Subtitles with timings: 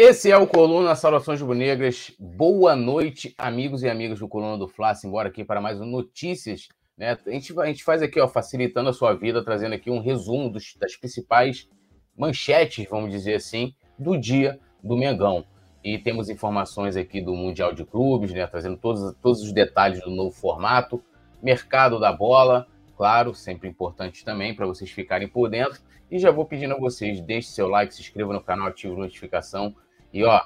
[0.00, 2.12] Esse é o Coluna Saudações Rubro-Negras.
[2.20, 4.92] Boa noite, amigos e amigas do Coluna do Fla.
[5.04, 6.68] Embora aqui para mais um Notícias.
[6.96, 7.18] Né?
[7.26, 10.48] A, gente, a gente faz aqui, ó, facilitando a sua vida, trazendo aqui um resumo
[10.50, 11.68] dos, das principais
[12.16, 15.44] manchetes, vamos dizer assim, do dia do Mengão.
[15.82, 18.46] E temos informações aqui do Mundial de Clubes, né?
[18.46, 21.02] trazendo todos, todos os detalhes do novo formato,
[21.42, 25.80] mercado da bola, claro, sempre importante também para vocês ficarem por dentro.
[26.08, 28.96] E já vou pedindo a vocês, deixe seu like, se inscreva no canal, ative a
[28.96, 29.74] notificação
[30.12, 30.40] e ó,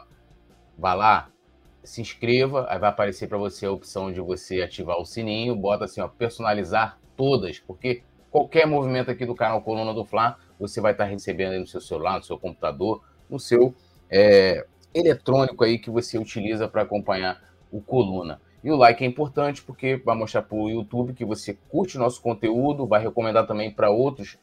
[0.78, 1.28] vá lá,
[1.82, 5.84] se inscreva, aí vai aparecer para você a opção de você ativar o sininho, bota
[5.84, 10.92] assim, ó, personalizar todas, porque qualquer movimento aqui do canal Coluna do Fla, você vai
[10.92, 13.74] estar recebendo aí no seu celular, no seu computador, no seu
[14.10, 14.64] é,
[14.94, 18.40] eletrônico aí que você utiliza para acompanhar o Coluna.
[18.62, 22.22] E o like é importante porque vai mostrar para o YouTube que você curte nosso
[22.22, 24.38] conteúdo, vai recomendar também para outros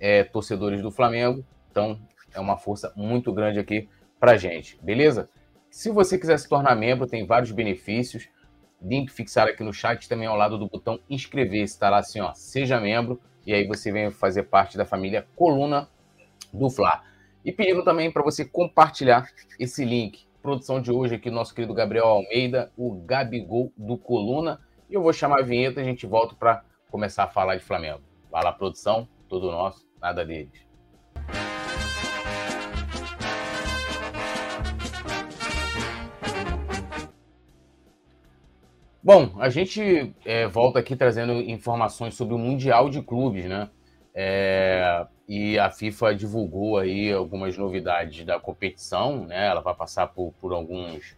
[0.00, 1.44] é, torcedores do Flamengo.
[1.70, 2.00] Então,
[2.32, 3.88] é uma força muito grande aqui
[4.18, 5.28] para gente, beleza?
[5.70, 8.28] Se você quiser se tornar membro, tem vários benefícios.
[8.80, 11.62] Link fixado aqui no chat, também ao lado do botão inscrever.
[11.62, 13.20] Está lá assim, ó, seja membro.
[13.46, 15.88] E aí você vem fazer parte da família Coluna
[16.52, 17.02] do Fla.
[17.44, 20.26] E pedindo também para você compartilhar esse link.
[20.42, 24.60] Produção de hoje aqui, nosso querido Gabriel Almeida, o Gabigol do Coluna.
[24.88, 27.64] E eu vou chamar a vinheta e a gente volta para começar a falar de
[27.64, 28.00] Flamengo.
[28.30, 30.67] Vai lá, produção, tudo nosso, nada deles.
[39.08, 43.70] Bom, a gente é, volta aqui trazendo informações sobre o Mundial de Clubes, né?
[44.14, 49.46] É, e a FIFA divulgou aí algumas novidades da competição, né?
[49.46, 51.16] Ela vai passar por, por alguns,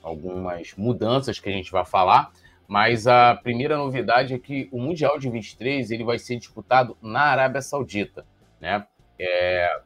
[0.00, 2.30] algumas mudanças que a gente vai falar,
[2.68, 7.22] mas a primeira novidade é que o Mundial de 23 ele vai ser disputado na
[7.22, 8.24] Arábia Saudita,
[8.60, 8.86] né?
[9.18, 9.80] É,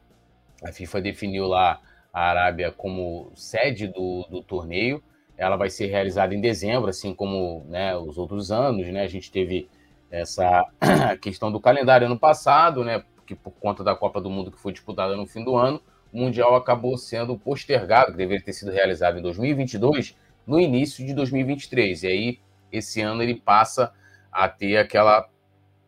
[0.63, 1.81] a FIFA definiu lá
[2.13, 5.03] a Arábia como sede do, do torneio,
[5.39, 9.03] ela vai ser realizada em dezembro, assim como né, os outros anos, né?
[9.03, 9.69] A gente teve
[10.11, 10.65] essa
[11.21, 13.01] questão do calendário ano passado, né?
[13.25, 16.19] Que por conta da Copa do Mundo que foi disputada no fim do ano, o
[16.19, 22.03] Mundial acabou sendo postergado, que deveria ter sido realizado em 2022, no início de 2023.
[22.03, 22.39] E aí,
[22.69, 23.93] esse ano ele passa
[24.29, 25.29] a ter aquela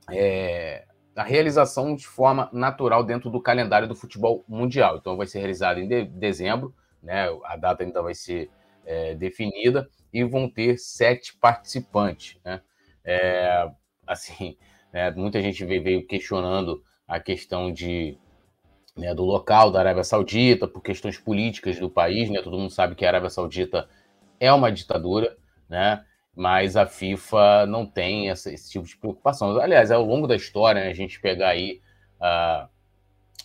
[0.09, 4.95] é, a realização de forma natural dentro do calendário do futebol mundial.
[4.95, 6.73] Então vai ser realizado em de dezembro,
[7.03, 7.28] né?
[7.44, 8.50] A data ainda vai ser
[8.86, 12.38] é, definida e vão ter sete participantes.
[12.44, 12.62] Né?
[13.03, 13.69] É,
[14.06, 14.58] assim,
[14.92, 18.18] né, muita gente veio questionando a questão de,
[18.96, 22.30] né, do local da Arábia Saudita, por questões políticas do país.
[22.30, 22.42] Né?
[22.42, 23.90] Todo mundo sabe que a Arábia Saudita
[24.40, 25.38] é uma ditadura,
[25.69, 26.06] né?
[26.36, 29.58] mas a FIFA não tem essa, esse tipo de preocupação.
[29.59, 31.81] Aliás, ao longo da história, né, a gente pegar aí
[32.19, 32.68] uh,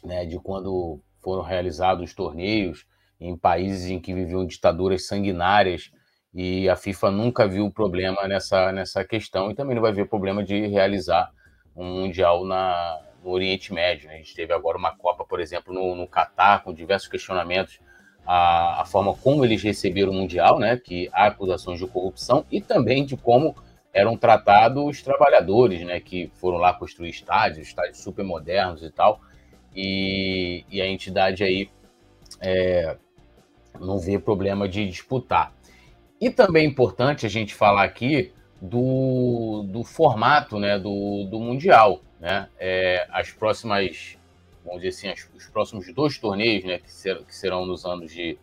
[0.06, 2.86] né, de quando foram realizados os torneios,
[3.20, 5.90] em países em que viviam ditaduras sanguinárias
[6.34, 10.44] e a FIFA nunca viu problema nessa, nessa questão e também não vai ver problema
[10.44, 11.30] de realizar
[11.74, 14.08] um mundial na, no Oriente Médio.
[14.08, 14.14] Né?
[14.14, 17.80] A gente teve agora uma Copa, por exemplo, no, no Catar, com diversos questionamentos
[18.26, 20.76] a, a, forma como eles receberam o Mundial, né?
[20.76, 23.56] que há acusações de corrupção e também de como
[23.94, 26.00] eram tratados os trabalhadores, né?
[26.00, 29.20] que foram lá construir estádios, estádios super modernos e tal,
[29.74, 31.70] e, e a entidade aí
[32.40, 32.96] é,
[33.80, 35.52] não vê problema de disputar.
[36.20, 42.00] E também é importante a gente falar aqui do, do formato né, do, do Mundial.
[42.18, 42.48] Né?
[42.58, 44.16] É, as próximas,
[44.64, 48.12] vamos dizer assim, as, os próximos dois torneios, né, que, ser, que serão nos anos
[48.12, 48.38] de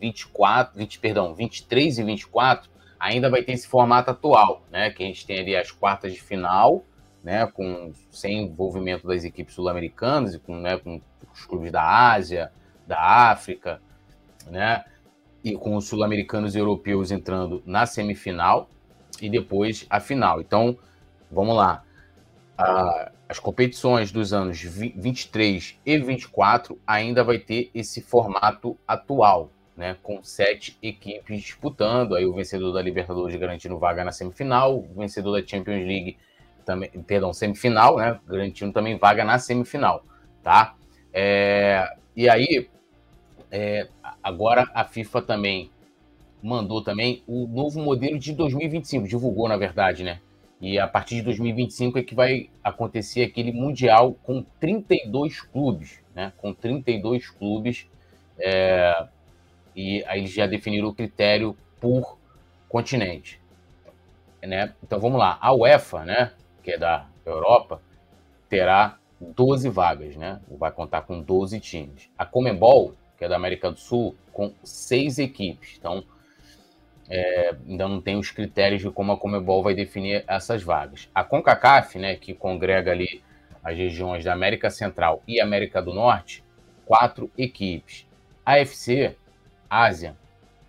[0.00, 4.90] 24, 20, perdão, 23 e 24, ainda vai ter esse formato atual, né?
[4.90, 6.84] Que a gente tem ali as quartas de final,
[7.22, 7.46] né?
[7.46, 11.00] Com sem envolvimento das equipes sul-americanas e com, né, com
[11.32, 12.52] os clubes da Ásia,
[12.86, 13.00] da
[13.30, 13.80] África,
[14.50, 14.84] né?
[15.42, 18.68] E com os sul-americanos e europeus entrando na semifinal
[19.20, 20.40] e depois a final.
[20.40, 20.76] Então,
[21.30, 21.84] vamos lá.
[23.28, 29.96] as competições dos anos 23 e 24 ainda vai ter esse formato atual, né?
[30.02, 32.14] Com sete equipes disputando.
[32.16, 36.16] Aí o vencedor da Libertadores garantindo vaga na semifinal, o vencedor da Champions League
[36.64, 38.18] também, perdão, semifinal, né?
[38.26, 40.04] Garantindo também vaga na semifinal,
[40.42, 40.74] tá?
[41.12, 42.68] É, e aí,
[43.50, 43.88] é,
[44.22, 45.70] agora a FIFA também
[46.42, 50.20] mandou também o novo modelo de 2025, divulgou na verdade, né?
[50.60, 56.32] E a partir de 2025 é que vai acontecer aquele mundial com 32 clubes, né?
[56.36, 57.86] Com 32 clubes
[58.38, 59.06] é,
[59.74, 62.18] e aí eles já definiram o critério por
[62.68, 63.40] continente,
[64.42, 64.74] né?
[64.82, 66.32] Então vamos lá, a UEFA, né?
[66.62, 67.80] Que é da Europa,
[68.48, 70.40] terá 12 vagas, né?
[70.50, 72.10] Vai contar com 12 times.
[72.16, 75.76] A Comembol que é da América do Sul, com seis equipes.
[75.78, 76.04] Então,
[77.08, 81.08] é, ainda não tem os critérios de como a Comebol vai definir essas vagas.
[81.14, 83.22] A CONCACAF, né, que congrega ali
[83.62, 86.44] as regiões da América Central e América do Norte,
[86.86, 88.06] quatro equipes.
[88.46, 89.16] AFC,
[89.68, 90.16] Ásia,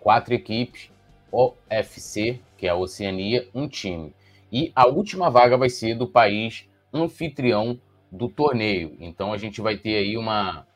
[0.00, 0.90] quatro equipes.
[1.32, 4.12] OFC, que é a Oceania, um time.
[4.52, 7.80] E a última vaga vai ser do país anfitrião
[8.10, 8.96] do torneio.
[8.98, 10.66] Então a gente vai ter aí uma.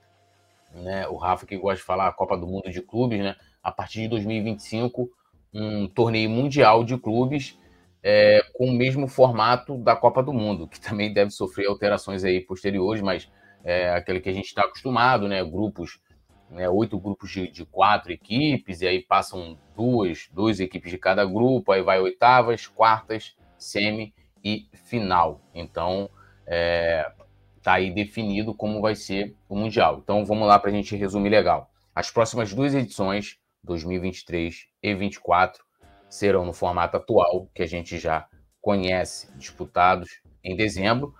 [0.74, 3.36] Né, o Rafa que gosta de falar a Copa do Mundo de Clubes, né?
[3.62, 5.08] A partir de 2025,
[5.52, 7.56] um torneio mundial de clubes
[8.02, 12.40] é, com o mesmo formato da Copa do Mundo, que também deve sofrer alterações aí
[12.40, 13.30] posteriores, mas
[13.64, 15.42] é aquele que a gente está acostumado, né?
[15.42, 15.98] Grupos,
[16.50, 16.68] né?
[16.68, 21.72] oito grupos de, de, quatro equipes, e aí passam duas, duas equipes de cada grupo,
[21.72, 24.12] aí vai oitavas, quartas, semi
[24.44, 25.40] e final.
[25.54, 26.10] Então,
[26.46, 27.10] é,
[27.64, 30.00] tá aí definido como vai ser o Mundial.
[30.04, 31.70] Então, vamos lá para a gente resumir legal.
[31.94, 35.64] As próximas duas edições, 2023 e 2024,
[36.10, 38.28] serão no formato atual, que a gente já
[38.60, 41.14] conhece, disputados em dezembro.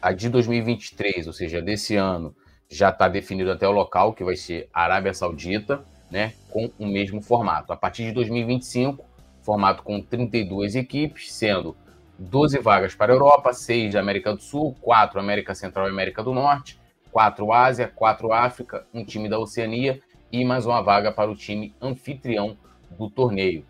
[0.00, 2.34] A de 2023, ou seja, desse ano,
[2.68, 7.22] já está definido até o local, que vai ser Arábia Saudita, né, com o mesmo
[7.22, 7.72] formato.
[7.72, 9.04] A partir de 2025,
[9.42, 11.76] formato com 32 equipes, sendo
[12.22, 16.22] 12 vagas para a Europa, 6 da América do Sul, 4 América Central e América
[16.22, 16.78] do Norte,
[17.10, 21.74] 4 Ásia, 4 África, um time da Oceania e mais uma vaga para o time
[21.80, 22.56] anfitrião
[22.90, 23.64] do torneio.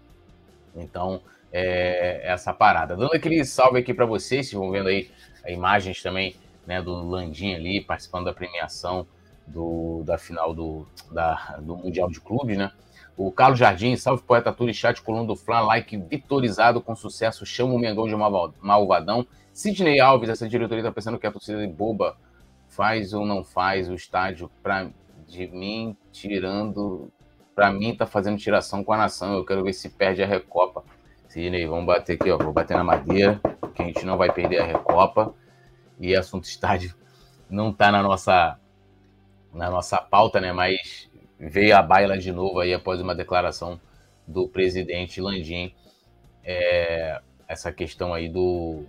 [0.77, 1.23] Então,
[1.53, 2.97] é, essa parada.
[2.97, 5.11] Dando aquele salve aqui para vocês, vocês vão vendo aí
[5.47, 9.07] imagens também né, do Landim ali participando da premiação
[9.47, 12.71] do, da final do, da, do Mundial de Clubes, né?
[13.17, 17.75] O Carlos Jardim, salve poeta Turi, chat, coluna do Flan, like vitorizado com sucesso, chama
[17.75, 18.17] o Mengão de
[18.61, 19.27] malvadão.
[19.53, 22.17] Sidney Alves, essa diretoria tá pensando que a torcida boba
[22.69, 24.89] faz ou não faz o estádio pra,
[25.29, 27.13] de mim, tirando
[27.55, 29.35] para mim, tá fazendo tiração com a nação.
[29.35, 30.83] Eu quero ver se perde a Recopa.
[31.29, 32.39] Sidney, vamos bater aqui, ó.
[32.39, 33.41] Vou bater na madeira,
[33.75, 35.35] que a gente não vai perder a Recopa.
[36.01, 36.95] E assunto estádio
[37.49, 38.59] não tá na nossa,
[39.53, 40.53] na nossa pauta, né?
[40.53, 41.11] Mas
[41.49, 43.81] veio a baila de novo aí após uma declaração
[44.27, 45.75] do presidente Landim.
[46.45, 48.85] É, essa questão aí do,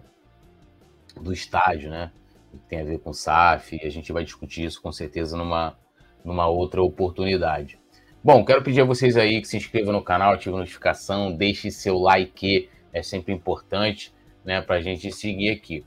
[1.20, 2.12] do estádio, né?
[2.52, 3.80] Que tem a ver com o SAF.
[3.84, 5.76] A gente vai discutir isso com certeza numa,
[6.24, 7.80] numa outra oportunidade.
[8.24, 11.70] Bom, quero pedir a vocês aí que se inscrevam no canal, ativem a notificação, deixe
[11.70, 14.14] seu like, é sempre importante,
[14.46, 15.84] né, para a gente seguir aqui.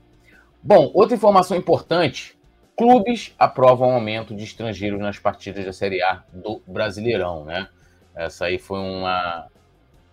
[0.62, 2.35] Bom, outra informação importante:
[2.76, 7.68] clubes aprovam aumento de estrangeiros nas partidas da Série A do Brasileirão, né?
[8.14, 9.46] Essa aí foi uma,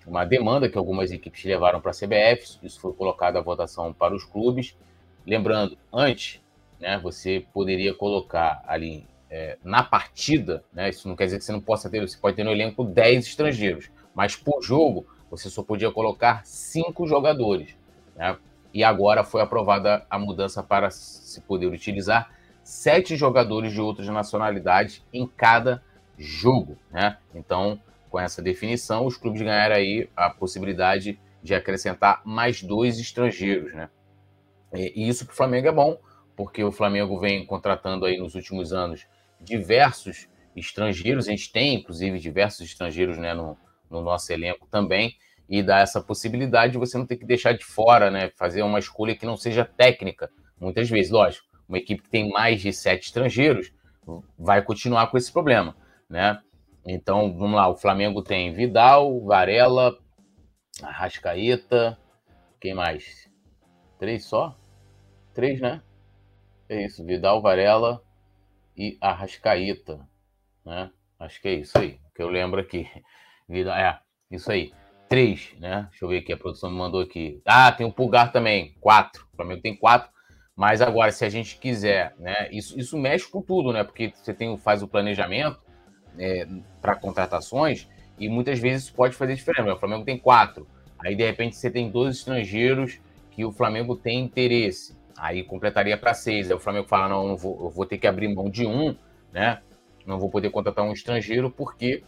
[0.08, 4.16] uma demanda que algumas equipes levaram para a CBF, isso foi colocado à votação para
[4.16, 4.78] os clubes.
[5.26, 6.42] Lembrando, antes,
[6.80, 11.52] né, você poderia colocar ali é, na partida, né, isso não quer dizer que você
[11.52, 15.64] não possa ter, você pode ter no elenco 10 estrangeiros, mas por jogo você só
[15.64, 17.76] podia colocar 5 jogadores.
[18.16, 18.38] Né?
[18.74, 22.30] E agora foi aprovada a mudança para se poder utilizar
[22.64, 25.84] sete jogadores de outras nacionalidades em cada
[26.18, 26.78] jogo.
[26.92, 27.18] Né?
[27.36, 27.80] Então,
[28.10, 33.74] com essa definição, os clubes ganharam aí a possibilidade de acrescentar mais dois estrangeiros.
[33.74, 33.90] Né?
[34.74, 36.00] E isso para o Flamengo é bom,
[36.36, 39.06] porque o Flamengo vem contratando aí nos últimos anos
[39.40, 43.58] diversos estrangeiros, a gente tem, inclusive, diversos estrangeiros né, no,
[43.90, 45.16] no nosso elenco também,
[45.50, 48.80] e dá essa possibilidade de você não ter que deixar de fora, né, fazer uma
[48.80, 51.12] escolha que não seja técnica, muitas vezes.
[51.12, 53.72] Lógico, uma equipe que tem mais de sete estrangeiros
[54.38, 55.76] vai continuar com esse problema,
[56.10, 56.42] né?
[56.86, 59.98] Então, vamos lá, o Flamengo tem Vidal, Varela,
[60.82, 61.98] Arrascaeta,
[62.60, 63.30] quem mais?
[63.98, 64.58] Três só?
[65.34, 65.82] Três, né?
[66.68, 68.04] É isso, Vidal, Varela,
[68.76, 70.08] e Arrascaeta,
[70.66, 70.92] né?
[71.20, 72.90] Acho que é isso aí, que eu lembro aqui.
[73.50, 74.00] É,
[74.32, 74.74] isso aí.
[75.10, 75.86] Três, né?
[75.90, 77.42] Deixa eu ver aqui, a produção me mandou aqui.
[77.46, 79.28] Ah, tem o Pulgar também, quatro.
[79.32, 80.10] O Flamengo tem quatro.
[80.56, 82.48] Mas agora, se a gente quiser, né?
[82.52, 83.84] Isso, isso mexe com tudo, né?
[83.84, 85.60] Porque você tem, faz o planejamento
[86.18, 86.48] é,
[86.80, 87.88] para contratações
[88.20, 89.74] e muitas vezes isso pode fazer diferença.
[89.74, 90.68] O Flamengo tem quatro.
[91.00, 93.00] Aí, de repente, você tem dois estrangeiros
[93.32, 94.96] que o Flamengo tem interesse.
[95.18, 96.50] Aí completaria para seis.
[96.50, 98.96] Aí o Flamengo fala: não, não vou, eu vou ter que abrir mão de um,
[99.32, 99.60] né?
[100.06, 102.04] Não vou poder contratar um estrangeiro porque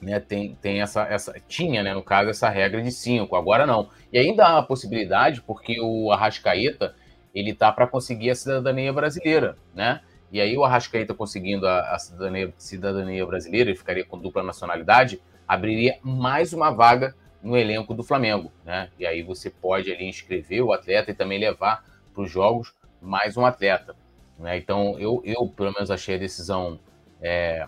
[0.00, 1.34] né, tem, tem essa, essa.
[1.46, 3.36] Tinha, né, no caso, essa regra de cinco.
[3.36, 3.90] Agora não.
[4.12, 6.96] E ainda há a possibilidade, porque o Arrascaeta
[7.34, 10.00] ele tá para conseguir a cidadania brasileira, né?
[10.32, 15.20] E aí o Arrascaeta conseguindo a, a cidadania, cidadania brasileira, ele ficaria com dupla nacionalidade,
[15.46, 18.90] abriria mais uma vaga no elenco do Flamengo, né?
[18.98, 23.36] E aí você pode ali inscrever o atleta e também levar para os jogos mais
[23.36, 23.96] um atleta.
[24.38, 24.56] Né?
[24.58, 26.78] Então, eu, eu, pelo menos, achei a decisão
[27.20, 27.66] é,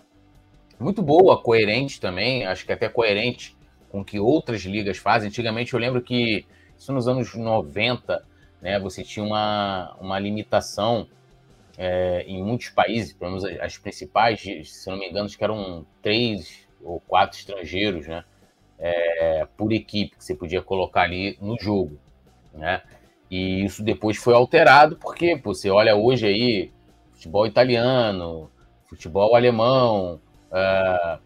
[0.79, 3.57] muito boa, coerente também, acho que até coerente
[3.89, 5.29] com o que outras ligas fazem.
[5.29, 6.47] Antigamente eu lembro que,
[6.79, 8.25] isso nos anos 90,
[8.63, 11.07] né, você tinha uma, uma limitação
[11.77, 15.85] é, em muitos países, pelo menos as principais, se não me engano, acho que eram
[16.01, 18.25] três ou quatro estrangeiros, né,
[18.79, 21.99] é, por equipe que você podia colocar ali no jogo,
[22.55, 22.83] né,
[23.31, 26.73] e isso depois foi alterado porque pô, você olha hoje aí
[27.13, 28.51] futebol italiano,
[28.87, 31.19] futebol alemão, uh,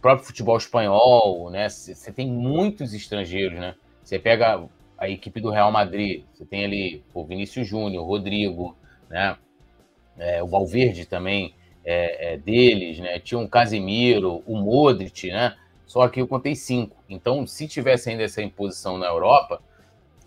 [0.00, 1.68] próprio futebol espanhol, né?
[1.68, 3.76] Você tem muitos estrangeiros, né?
[4.02, 4.60] Você pega
[5.02, 8.76] a equipe do Real Madrid, você tem ali o Vinícius Júnior, Rodrigo,
[9.10, 9.36] né?
[10.16, 13.18] É, o Valverde também é, é, deles, né?
[13.18, 15.56] Tinha um Casemiro, o Modric, né?
[15.88, 17.02] Só que eu contei cinco.
[17.08, 19.60] Então, se tivesse ainda essa imposição na Europa,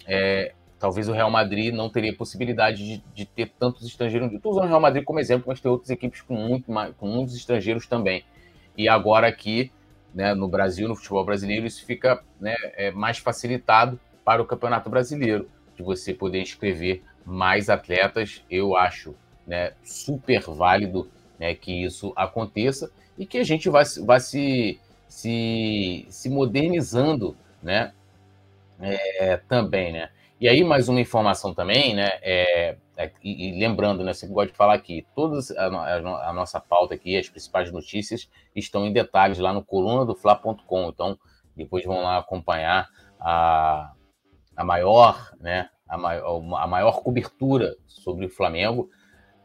[0.06, 4.30] é, talvez o Real Madrid não teria possibilidade de, de ter tantos estrangeiros.
[4.34, 7.08] Estou usando o Real Madrid como exemplo, mas tem outras equipes com, muito mais, com
[7.08, 8.26] muitos estrangeiros também.
[8.78, 9.72] E agora aqui,
[10.14, 14.90] né, no Brasil, no futebol brasileiro, isso fica né, é mais facilitado para o Campeonato
[14.90, 18.44] Brasileiro, de você poder inscrever mais atletas.
[18.50, 19.16] Eu acho
[19.46, 26.06] né, super válido né, que isso aconteça e que a gente vá, vá se, se,
[26.10, 27.94] se modernizando né,
[28.80, 30.10] é, também, né?
[30.40, 32.10] E aí, mais uma informação também, né?
[32.22, 34.14] É, é, e, e, lembrando, né?
[34.14, 38.86] Você gosta de falar aqui, toda a, a, nossa pauta aqui, as principais notícias, estão
[38.86, 40.90] em detalhes lá no coluna do Fla.com.
[40.90, 41.18] Então,
[41.56, 43.94] depois vão lá acompanhar a,
[44.56, 45.70] a maior, né?
[45.88, 48.90] A maior, a maior cobertura sobre o Flamengo.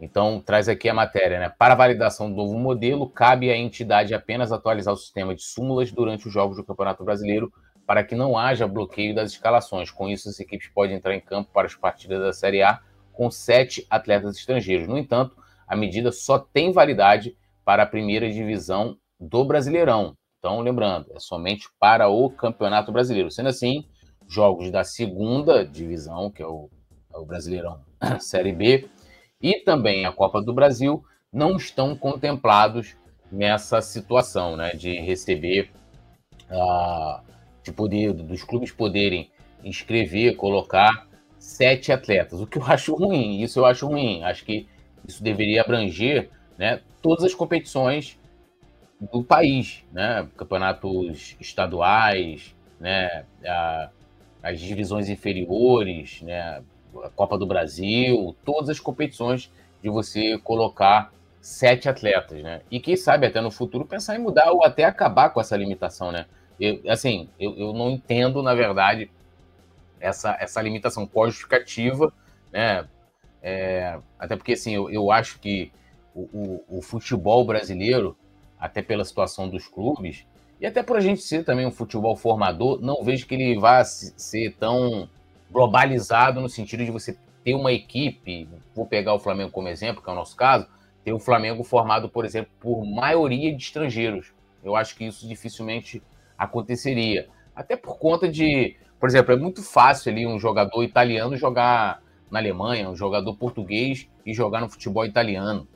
[0.01, 1.49] Então, traz aqui a matéria, né?
[1.51, 6.27] Para validação do novo modelo, cabe à entidade apenas atualizar o sistema de súmulas durante
[6.27, 7.53] os jogos do Campeonato Brasileiro
[7.87, 9.91] para que não haja bloqueio das escalações.
[9.91, 12.81] Com isso, as equipes podem entrar em campo para as partidas da Série A
[13.13, 14.87] com sete atletas estrangeiros.
[14.87, 15.37] No entanto,
[15.67, 20.17] a medida só tem validade para a primeira divisão do Brasileirão.
[20.39, 23.31] Então, lembrando, é somente para o Campeonato Brasileiro.
[23.31, 23.85] Sendo assim,
[24.31, 26.71] jogos da segunda divisão, que é o,
[27.13, 27.81] é o Brasileirão
[28.21, 28.89] Série B,
[29.43, 32.97] e também a Copa do Brasil, não estão contemplados
[33.31, 35.71] nessa situação né, de receber
[36.51, 37.21] uh,
[37.63, 39.31] de poder, dos clubes poderem
[39.65, 41.09] inscrever, colocar
[41.39, 44.23] sete atletas, o que eu acho ruim, isso eu acho ruim.
[44.23, 44.69] Acho que
[45.07, 48.19] isso deveria abranger né, todas as competições
[49.13, 53.25] do país, né, campeonatos estaduais, né,
[54.43, 56.63] as divisões inferiores, né,
[57.03, 59.51] a Copa do Brasil, todas as competições
[59.83, 62.61] de você colocar sete atletas, né?
[62.71, 66.13] E quem sabe até no futuro pensar em mudar ou até acabar com essa limitação,
[66.13, 66.27] né?
[66.59, 69.11] Eu, assim, eu, eu não entendo, na verdade,
[69.99, 72.13] essa, essa limitação pós-justificativa,
[72.53, 72.87] né?
[73.43, 75.73] É, até porque, assim, eu, eu acho que
[76.15, 78.15] o, o, o, futebol brasileiro,
[78.59, 80.27] até pela situação dos clubes,
[80.61, 83.83] e até por a gente ser também um futebol formador, não vejo que ele vá
[83.85, 85.09] ser tão
[85.51, 90.11] globalizado no sentido de você ter uma equipe, vou pegar o Flamengo como exemplo, que
[90.11, 90.67] é o nosso caso,
[91.03, 94.33] ter o Flamengo formado, por exemplo, por maioria de estrangeiros.
[94.63, 96.03] Eu acho que isso dificilmente
[96.37, 97.29] aconteceria.
[97.57, 102.39] Até por conta de, por exemplo, é muito fácil ali um jogador italiano jogar na
[102.39, 105.67] Alemanha, um jogador português e jogar no futebol italiano.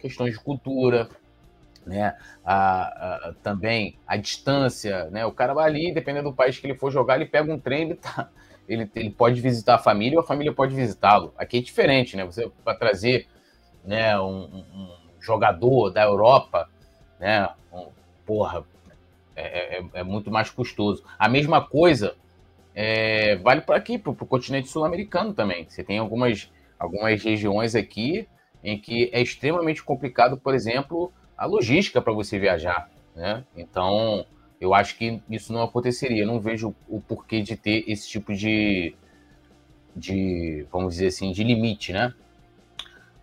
[0.00, 1.08] Questões de cultura,
[1.88, 2.14] né?
[2.44, 5.24] A, a, também a distância, né?
[5.26, 7.82] O cara vai ali, dependendo do país que ele for jogar, ele pega um trem,
[7.82, 8.28] ele, tá,
[8.68, 11.34] ele, ele pode visitar a família ou a família pode visitá-lo.
[11.36, 12.24] Aqui é diferente, né?
[12.24, 13.26] Você vai trazer
[13.84, 16.68] né, um, um jogador da Europa,
[17.18, 17.48] né?
[17.72, 17.88] Um,
[18.26, 18.64] porra,
[19.34, 21.04] é, é, é, é, muito mais custoso.
[21.18, 22.16] A mesma coisa
[22.74, 25.66] é, vale para aqui, para o continente sul-americano também.
[25.68, 28.28] Você tem algumas, algumas regiões aqui
[28.62, 32.90] em que é extremamente complicado, por exemplo, a logística para você viajar.
[33.14, 33.44] Né?
[33.56, 34.26] Então,
[34.60, 36.22] eu acho que isso não aconteceria.
[36.22, 38.94] Eu não vejo o porquê de ter esse tipo de,
[39.94, 42.12] de vamos dizer assim, de limite, né?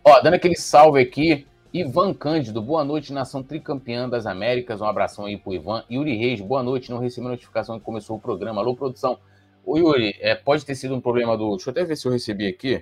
[0.03, 4.79] Ó, dando aquele salve aqui Ivan Cândido, boa noite, nação tricampeã das Américas.
[4.79, 5.83] Um abração aí pro Ivan.
[5.91, 6.89] Yuri Reis, boa noite.
[6.89, 8.61] Não recebi notificação que começou o programa.
[8.61, 9.19] Alô, produção.
[9.65, 11.49] Ô, Yuri, é, pode ter sido um problema do.
[11.49, 12.81] Deixa eu até ver se eu recebi aqui.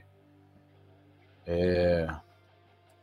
[1.48, 2.08] É...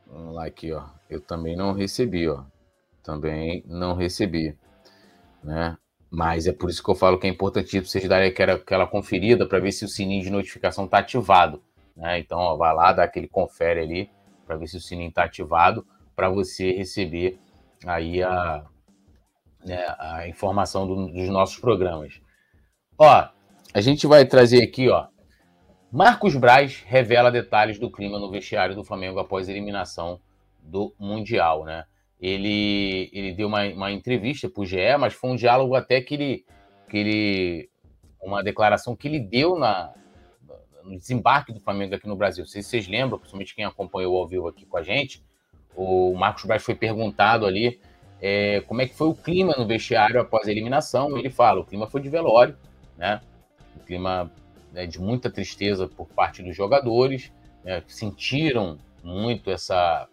[0.06, 0.99] Vamos lá aqui, ó.
[1.10, 2.44] Eu também não recebi, ó.
[3.02, 4.56] Também não recebi,
[5.42, 5.76] né?
[6.08, 9.46] Mas é por isso que eu falo que é importante vocês darem aquela, aquela conferida
[9.46, 11.62] para ver se o sininho de notificação está ativado,
[11.96, 12.18] né?
[12.18, 14.10] Então, ó, vai lá, dá aquele confere ali
[14.46, 17.38] para ver se o sininho está ativado para você receber
[17.86, 18.64] aí a,
[19.64, 22.20] né, a informação do, dos nossos programas.
[22.98, 23.28] Ó,
[23.72, 25.06] a gente vai trazer aqui, ó.
[25.92, 30.20] Marcos Braz revela detalhes do clima no vestiário do Flamengo após eliminação
[30.62, 31.84] do Mundial, né?
[32.20, 36.14] ele, ele deu uma, uma entrevista para o GE, mas foi um diálogo até que
[36.14, 36.44] ele,
[36.88, 37.70] que ele.
[38.22, 39.94] Uma declaração que ele deu na,
[40.84, 42.44] no desembarque do Flamengo aqui no Brasil.
[42.44, 45.24] Se vocês lembram, principalmente quem acompanhou ao vivo aqui com a gente,
[45.74, 47.80] o Marcos Braz foi perguntado ali
[48.20, 51.16] é, como é que foi o clima no vestiário após a eliminação.
[51.16, 52.54] Ele fala: o clima foi de velório,
[52.98, 53.22] né?
[53.74, 54.30] O clima
[54.74, 57.32] né, de muita tristeza por parte dos jogadores,
[57.64, 60.06] né, sentiram muito essa,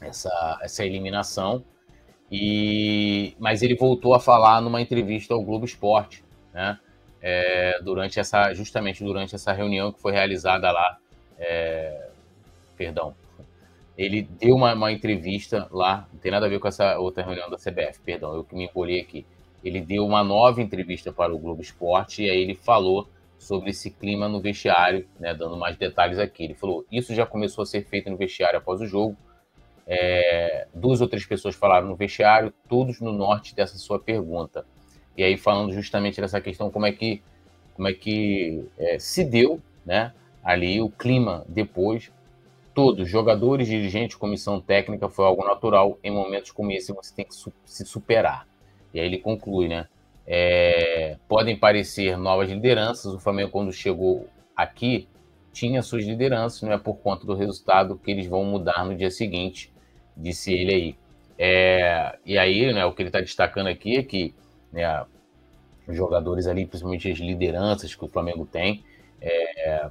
[0.00, 1.64] essa, essa eliminação.
[2.30, 6.78] E, mas ele voltou a falar numa entrevista ao Globo Esporte, né?
[7.22, 10.98] É, durante essa, justamente durante essa reunião que foi realizada lá,
[11.38, 12.10] é,
[12.76, 13.14] perdão,
[13.96, 17.48] ele deu uma, uma, entrevista lá, não tem nada a ver com essa outra reunião
[17.48, 19.24] da CBF, perdão, eu que me encolhi aqui.
[19.64, 23.90] Ele deu uma nova entrevista para o Globo Esporte e aí ele falou sobre esse
[23.90, 26.44] clima no vestiário, né, dando mais detalhes aqui.
[26.44, 29.16] Ele falou: Isso já começou a ser feito no vestiário após o jogo.
[29.86, 34.66] É, duas ou três pessoas falaram no vestiário, todos no norte dessa sua pergunta.
[35.16, 37.22] E aí falando justamente dessa questão, como é que,
[37.74, 40.12] como é que é, se deu, né,
[40.42, 42.12] ali o clima depois.
[42.74, 45.98] Todos, jogadores, dirigentes, comissão técnica, foi algo natural.
[46.04, 48.46] Em momentos como esse, você tem que su se superar.
[48.92, 49.88] E aí ele conclui, né?
[50.26, 53.14] É, podem parecer novas lideranças.
[53.14, 55.08] O Flamengo, quando chegou aqui,
[55.52, 59.10] tinha suas lideranças, não é por conta do resultado que eles vão mudar no dia
[59.10, 59.72] seguinte,
[60.16, 60.96] disse ele aí.
[61.38, 64.34] É, e aí, né, o que ele está destacando aqui é que
[64.72, 65.04] né,
[65.86, 68.82] os jogadores ali, principalmente as lideranças que o Flamengo tem,
[69.20, 69.88] é,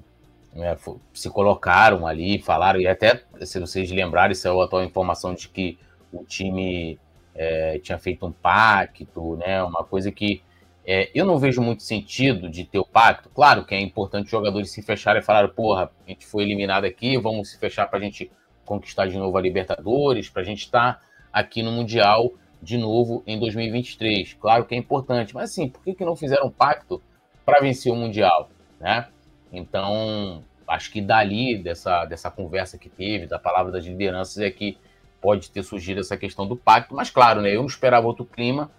[0.53, 0.77] né,
[1.13, 5.49] se colocaram ali, falaram, e até, se vocês lembrarem, isso é a atual informação de
[5.49, 5.77] que
[6.11, 6.97] o time
[7.35, 9.61] é, tinha feito um pacto, né?
[9.61, 10.41] Uma coisa que
[10.85, 13.29] é, eu não vejo muito sentido de ter o pacto.
[13.29, 16.85] Claro que é importante os jogadores se fecharem e falarem, porra, a gente foi eliminado
[16.85, 18.31] aqui, vamos se fechar para a gente
[18.65, 23.23] conquistar de novo a Libertadores, para a gente estar tá aqui no Mundial de novo
[23.27, 24.33] em 2023.
[24.33, 27.01] Claro que é importante, mas assim, por que, que não fizeram um pacto
[27.45, 28.49] para vencer o Mundial,
[28.79, 29.07] né?
[29.51, 34.77] Então, acho que dali, dessa, dessa conversa que teve, da palavra das lideranças, é que
[35.21, 38.69] pode ter surgido essa questão do pacto, mas claro, né, eu não esperava outro clima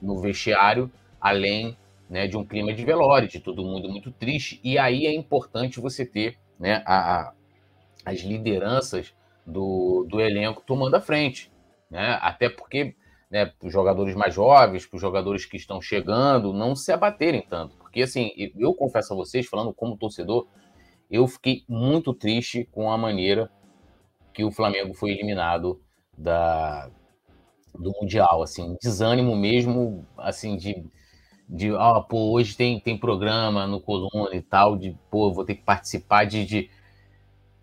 [0.00, 1.76] no vestiário, além
[2.08, 5.80] né, de um clima de velório, de todo mundo muito triste, e aí é importante
[5.80, 7.32] você ter né, a, a,
[8.04, 9.14] as lideranças
[9.46, 11.52] do, do elenco tomando a frente,
[11.90, 12.94] né, até porque
[13.30, 17.42] né, para os jogadores mais jovens, para os jogadores que estão chegando, não se abaterem
[17.48, 20.46] tanto, porque assim, eu confesso a vocês, falando como torcedor,
[21.10, 23.50] eu fiquei muito triste com a maneira
[24.32, 25.80] que o Flamengo foi eliminado
[26.16, 26.90] da,
[27.78, 30.84] do Mundial, assim, um desânimo mesmo, assim, de,
[31.48, 35.54] de ah, pô, hoje tem, tem programa no Coluna e tal, de, pô, vou ter
[35.54, 36.70] que participar de, de...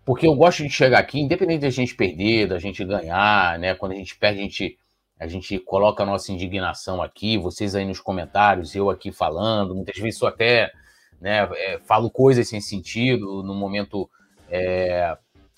[0.04, 3.92] Porque eu gosto de chegar aqui, independente da gente perder, da gente ganhar, né, quando
[3.92, 4.78] a gente perde, a gente,
[5.18, 9.98] a gente coloca a nossa indignação aqui, vocês aí nos comentários, eu aqui falando, muitas
[9.98, 10.70] vezes eu até,
[11.20, 14.08] né, é, falo coisas sem sentido, no momento...
[14.50, 15.16] É,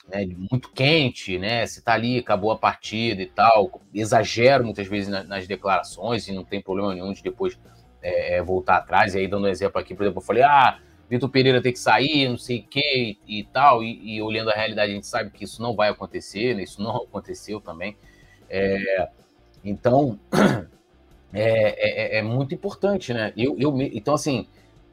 [0.08, 1.66] né, muito quente, né?
[1.66, 3.80] Se tá ali, acabou a partida e tal.
[3.92, 7.58] Exagero muitas vezes nas, nas declarações e não tem problema nenhum de depois
[8.02, 9.14] é, é, voltar atrás.
[9.14, 10.78] E aí, dando um exemplo aqui, por exemplo, eu falei, ah,
[11.08, 13.82] Vitor Pereira tem que sair, não sei o que e, tal.
[13.82, 16.62] E, e, olhando a realidade, a gente sabe que isso não vai acontecer, né?
[16.62, 17.96] Isso não aconteceu também.
[18.50, 19.08] É,
[19.64, 20.18] então,
[21.32, 23.32] é, é, é, muito importante, né?
[23.36, 24.48] Eu, eu, então, assim,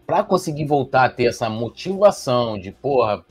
[0.06, 3.26] para conseguir voltar a ter essa motivação de, porra,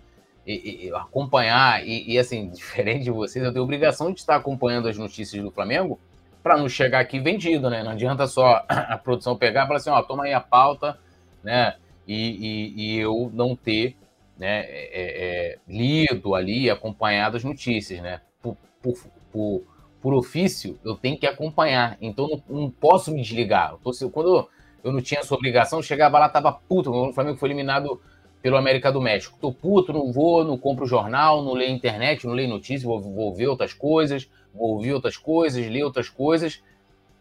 [0.45, 4.89] e, e, acompanhar, e, e, assim, diferente de vocês, eu tenho obrigação de estar acompanhando
[4.89, 6.01] as notícias do Flamengo
[6.43, 7.85] para não chegar aqui vendido, né?
[7.85, 10.99] Não adianta só a produção pegar e falar assim, ó, toma aí a pauta,
[11.45, 11.77] né?
[12.13, 13.97] E, e eu não ter
[14.39, 18.21] né, é, é, é lido ali, acompanhado as notícias, né?
[18.41, 18.95] Por, por,
[19.31, 19.63] por,
[20.01, 23.73] por, ofício, eu tenho que acompanhar, então não, não posso me desligar.
[23.73, 24.49] Eu tô, quando
[24.83, 28.01] eu não tinha essa obrigação, chegava lá, tava puto, o Flamengo foi eliminado
[28.43, 29.39] pelo América do México.
[29.41, 33.33] Tô puto, não vou, não compro jornal, não leio internet, não leio notícias, vou, vou
[33.33, 36.63] ver outras coisas, vou ouvir outras coisas, ler outras coisas,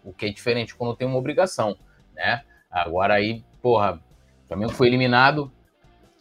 [0.04, 1.78] o que é diferente quando tem uma obrigação,
[2.16, 2.42] né?
[2.70, 4.02] Agora aí, porra,
[4.52, 5.50] Flamengo foi eliminado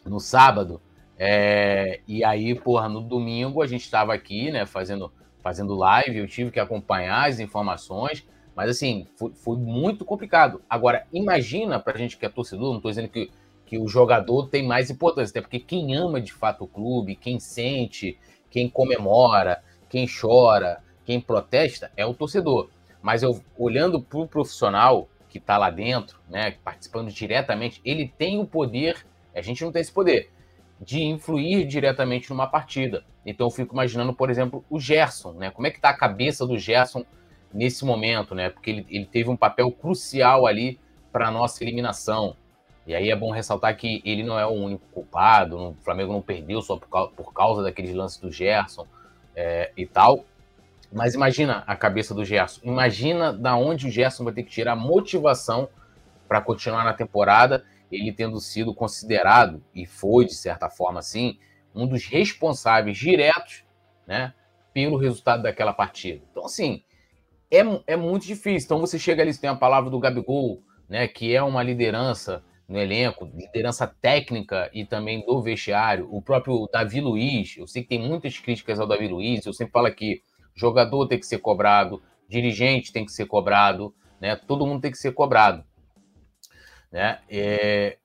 [0.07, 0.81] no sábado,
[1.19, 5.13] é, e aí, porra, no domingo a gente estava aqui, né, fazendo,
[5.43, 10.63] fazendo live, eu tive que acompanhar as informações, mas assim, foi, foi muito complicado.
[10.71, 13.31] Agora, imagina pra gente que é torcedor, não tô dizendo que
[13.67, 17.39] que o jogador tem mais importância, até porque quem ama de fato o clube, quem
[17.39, 18.19] sente,
[18.51, 22.69] quem comemora, quem chora, quem protesta é o torcedor.
[23.01, 28.39] Mas eu olhando para o profissional que está lá dentro, né, participando diretamente, ele tem
[28.39, 30.31] o poder, a gente não tem esse poder,
[30.81, 33.05] de influir diretamente numa partida.
[33.25, 35.51] Então eu fico imaginando, por exemplo, o Gerson, né?
[35.51, 37.05] Como é que está a cabeça do Gerson
[37.53, 38.49] nesse momento, né?
[38.49, 40.81] Porque ele, ele teve um papel crucial ali
[41.13, 42.35] para a nossa eliminação.
[42.87, 46.23] E aí é bom ressaltar que ele não é o único culpado, o Flamengo não
[46.23, 48.87] perdeu só por causa, daqueles lances do Gerson
[49.37, 50.25] é, e tal.
[50.93, 52.61] Mas imagina a cabeça do Gerson.
[52.65, 55.69] Imagina da onde o Gerson vai ter que tirar motivação
[56.29, 61.39] para continuar na temporada, ele tendo sido considerado, e foi de certa forma assim,
[61.75, 63.65] um dos responsáveis diretos
[64.07, 64.33] né,
[64.73, 66.23] pelo resultado daquela partida.
[66.31, 66.83] Então, assim,
[67.51, 68.67] é, é muito difícil.
[68.67, 72.45] Então, você chega ali, você tem a palavra do Gabigol, né, que é uma liderança
[72.69, 76.09] no elenco, liderança técnica e também do vestiário.
[76.13, 79.73] O próprio Davi Luiz, eu sei que tem muitas críticas ao Davi Luiz, eu sempre
[79.73, 80.23] falo que
[80.61, 84.37] jogador tem que ser cobrado, dirigente tem que ser cobrado, né?
[84.37, 85.65] Todo mundo tem que ser cobrado,
[86.93, 87.21] né?
[87.29, 87.99] É...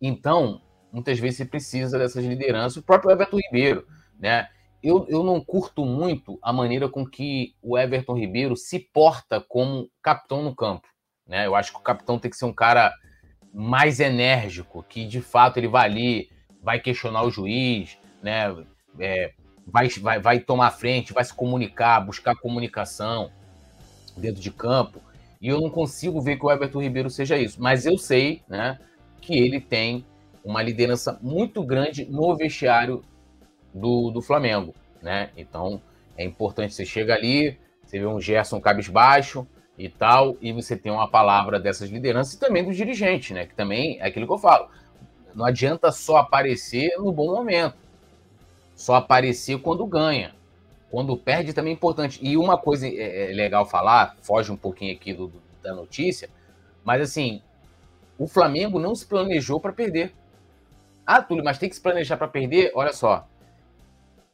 [0.00, 2.78] Então, muitas vezes você precisa dessas lideranças.
[2.78, 3.86] O próprio Everton Ribeiro,
[4.18, 4.48] né?
[4.82, 9.90] Eu, eu não curto muito a maneira com que o Everton Ribeiro se porta como
[10.02, 10.88] capitão no campo,
[11.26, 11.46] né?
[11.46, 12.92] Eu acho que o capitão tem que ser um cara
[13.52, 16.30] mais enérgico, que de fato ele vai ali,
[16.62, 18.46] vai questionar o juiz, né?
[18.98, 19.34] É,
[19.70, 23.30] vai, vai, vai tomar frente, vai se comunicar, buscar comunicação
[24.16, 25.00] dentro de campo.
[25.40, 27.60] E eu não consigo ver que o Everton Ribeiro seja isso.
[27.62, 28.78] Mas eu sei né,
[29.20, 30.04] que ele tem
[30.44, 33.02] uma liderança muito grande no vestiário
[33.74, 34.74] do, do Flamengo.
[35.02, 35.30] Né?
[35.36, 35.80] Então
[36.16, 39.46] é importante você chega ali, você vê um Gerson cabisbaixo,
[39.80, 43.46] e tal, e você tem uma palavra dessas lideranças e também dos dirigentes, né?
[43.46, 44.68] Que também é aquilo que eu falo.
[45.34, 47.76] Não adianta só aparecer no bom momento.
[48.80, 50.34] Só aparecer quando ganha.
[50.90, 52.18] Quando perde também é importante.
[52.22, 55.30] E uma coisa é, é legal falar, foge um pouquinho aqui do,
[55.62, 56.30] da notícia,
[56.82, 57.42] mas assim,
[58.18, 60.14] o Flamengo não se planejou para perder.
[61.04, 62.72] Ah, Túlio, mas tem que se planejar para perder?
[62.74, 63.28] Olha só.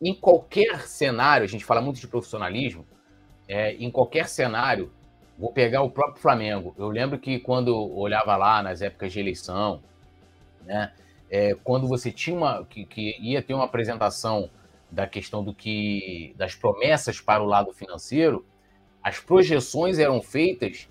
[0.00, 2.86] Em qualquer cenário, a gente fala muito de profissionalismo,
[3.48, 4.92] é, em qualquer cenário,
[5.38, 6.74] Vou pegar o próprio Flamengo.
[6.78, 9.82] Eu lembro que quando olhava lá nas épocas de eleição,
[10.64, 10.92] né,
[11.30, 14.50] é, quando você tinha uma que, que, ia ter uma apresentação
[14.90, 18.46] da questão do que das promessas para o lado financeiro,
[19.02, 20.88] as projeções eram feitas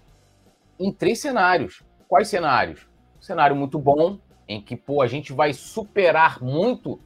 [0.79, 1.83] em três cenários.
[2.07, 2.87] Quais cenários?
[3.17, 6.99] Um cenário muito bom, em que pô, a gente vai superar muito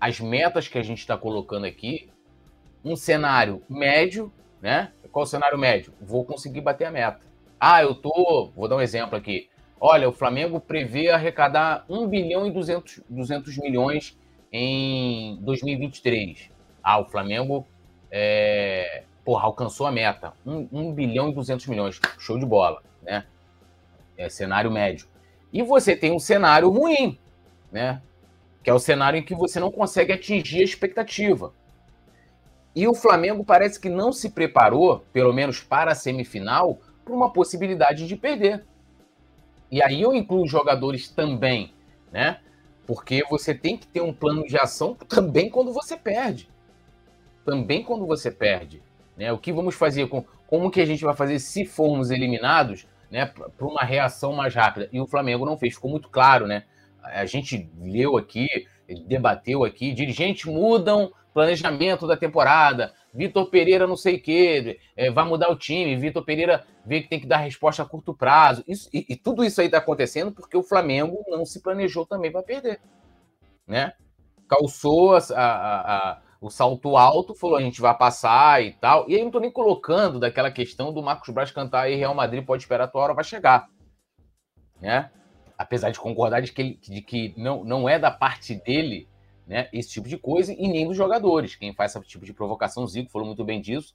[0.00, 2.10] as metas que a gente está colocando aqui.
[2.84, 4.92] Um cenário médio, né?
[5.10, 5.92] Qual o cenário médio?
[6.00, 7.20] Vou conseguir bater a meta.
[7.58, 8.50] Ah, eu tô.
[8.54, 9.48] Vou dar um exemplo aqui.
[9.86, 14.18] Olha, o Flamengo prevê arrecadar 1 bilhão e 200, 200 milhões
[14.50, 16.50] em 2023.
[16.82, 17.66] Ah, o Flamengo
[18.10, 20.32] é, porra, alcançou a meta.
[20.46, 22.00] 1, 1 bilhão e 200 milhões.
[22.18, 23.26] Show de bola, né?
[24.16, 25.06] É cenário médio.
[25.52, 27.18] E você tem um cenário ruim,
[27.70, 28.00] né?
[28.62, 31.52] Que é o cenário em que você não consegue atingir a expectativa.
[32.74, 37.30] E o Flamengo parece que não se preparou, pelo menos para a semifinal, para uma
[37.30, 38.64] possibilidade de perder.
[39.70, 41.72] E aí eu incluo jogadores também,
[42.12, 42.40] né?
[42.86, 46.48] Porque você tem que ter um plano de ação também quando você perde.
[47.44, 48.82] Também quando você perde.
[49.16, 49.32] Né?
[49.32, 50.24] O que vamos fazer com.
[50.46, 54.88] Como que a gente vai fazer se formos eliminados né, para uma reação mais rápida?
[54.92, 56.64] E o Flamengo não fez, ficou muito claro, né?
[57.02, 58.46] A gente leu aqui,
[59.06, 65.24] debateu aqui, dirigentes mudam planejamento da temporada, Vitor Pereira não sei o quê, é, vai
[65.24, 68.64] mudar o time, Vitor Pereira vê que tem que dar resposta a curto prazo.
[68.66, 72.32] Isso, e, e tudo isso aí está acontecendo porque o Flamengo não se planejou também
[72.32, 72.80] para perder.
[73.66, 73.92] Né?
[74.48, 79.08] Calçou a, a, a, o salto alto, falou a gente vai passar e tal.
[79.08, 82.44] E aí não estou nem colocando daquela questão do Marcos Braz cantar aí Real Madrid
[82.44, 83.68] pode esperar a tua hora, vai chegar.
[84.80, 85.08] Né?
[85.56, 89.08] Apesar de concordar de que, de que não, não é da parte dele
[89.46, 91.54] né, esse tipo de coisa e nem dos jogadores.
[91.56, 93.94] Quem faz esse tipo de provocação, Zico falou muito bem disso,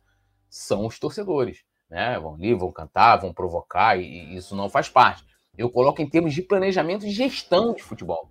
[0.49, 1.63] são os torcedores.
[1.89, 2.19] Né?
[2.19, 5.23] Vão ali, vão cantar, vão provocar, e, isso não faz parte.
[5.57, 8.29] Eu coloco em termos de planejamento e gestão de futebol.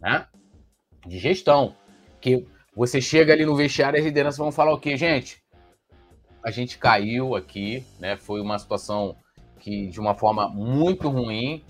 [0.00, 0.26] Né?
[1.06, 1.76] De gestão.
[2.20, 5.42] Que você chega ali no vestiário e as lideranças vão falar o quê, gente?
[6.42, 8.16] A gente caiu aqui, né?
[8.16, 9.16] Foi uma situação
[9.60, 11.64] que de uma forma muito ruim,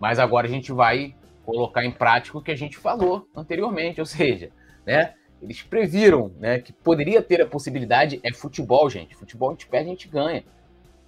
[0.00, 1.14] mas agora a gente vai
[1.46, 4.50] colocar em prática o que a gente falou anteriormente, ou seja,
[4.84, 9.14] né, eles previram né, que poderia ter a possibilidade, é futebol, gente.
[9.14, 10.44] Futebol a gente perde, a gente ganha.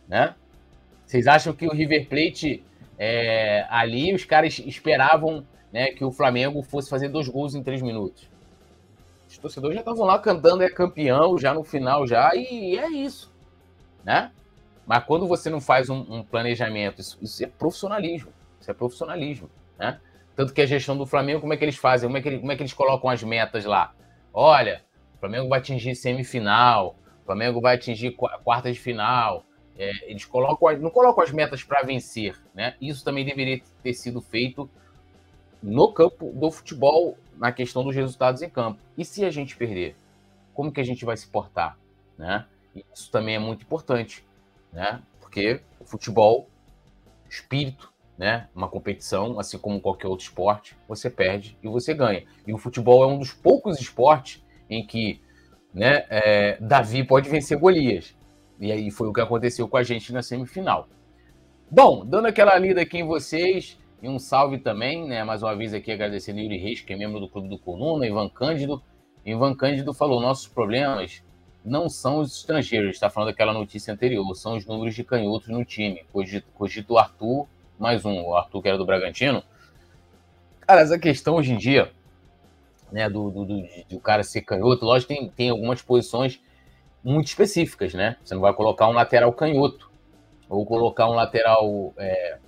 [0.07, 0.35] Né?
[1.05, 2.63] Vocês acham que o River Plate
[2.97, 7.83] é, ali, os caras esperavam né, que o Flamengo fosse fazer dois gols em três
[7.83, 8.31] minutos?
[9.29, 13.33] Os torcedores já estavam lá cantando é campeão, já no final, já, e é isso.
[14.05, 14.31] Né?
[14.87, 18.33] Mas quando você não faz um, um planejamento, isso, isso é profissionalismo.
[18.61, 19.51] Isso é profissionalismo.
[19.79, 20.01] Né?
[20.39, 22.09] Tanto que a gestão do Flamengo, como é que eles fazem?
[22.09, 23.93] Como é que, como é que eles colocam as metas lá?
[24.33, 24.85] Olha,
[25.17, 28.13] o Flamengo vai atingir semifinal, o Flamengo vai atingir
[28.45, 29.43] quarta de final.
[29.77, 32.77] É, eles colocam, não colocam as metas para vencer, né?
[32.81, 34.71] Isso também deveria ter sido feito
[35.61, 38.79] no campo do futebol, na questão dos resultados em campo.
[38.97, 39.97] E se a gente perder?
[40.55, 41.77] Como que a gente vai se portar?
[42.17, 42.47] Né?
[42.95, 44.25] Isso também é muito importante,
[44.73, 45.03] né?
[45.21, 46.49] Porque o futebol,
[47.29, 48.49] espírito, né?
[48.55, 52.25] Uma competição, assim como qualquer outro esporte, você perde e você ganha.
[52.47, 55.23] E o futebol é um dos poucos esportes em que
[55.73, 58.17] né, é, Davi pode vencer Golias.
[58.59, 60.89] E aí foi o que aconteceu com a gente na semifinal.
[61.71, 65.25] Bom, dando aquela lida aqui em vocês, e um salve também, né?
[65.25, 68.29] Mais uma vez aqui agradecendo Yuri Reis, que é membro do Clube do Coluna, Ivan
[68.29, 68.83] Cândido.
[69.25, 71.23] Ivan Cândido falou: nossos problemas
[71.65, 75.65] não são os estrangeiros, está falando daquela notícia anterior, são os números de canhotos no
[75.65, 76.05] time.
[76.13, 77.47] Cogito, cogito Arthur,
[77.79, 79.43] mais um, o Arthur que era do Bragantino.
[80.61, 81.91] Cara, essa questão hoje em dia,
[82.91, 86.41] né, do, do, do, do cara ser canhoto, lógico, tem, tem algumas posições
[87.03, 88.17] muito específicas, né?
[88.23, 89.91] Você não vai colocar um lateral canhoto,
[90.49, 92.39] ou colocar um lateral é,